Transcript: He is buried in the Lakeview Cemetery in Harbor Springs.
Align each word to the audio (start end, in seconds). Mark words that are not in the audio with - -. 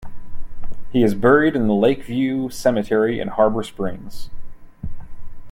He 0.91 1.03
is 1.03 1.13
buried 1.13 1.55
in 1.55 1.67
the 1.67 1.75
Lakeview 1.75 2.49
Cemetery 2.49 3.19
in 3.19 3.27
Harbor 3.27 3.61
Springs. 3.61 4.31